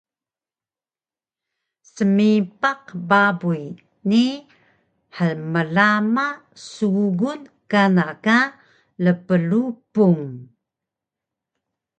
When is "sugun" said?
6.71-7.41